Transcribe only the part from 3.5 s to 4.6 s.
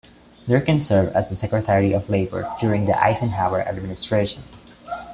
administration.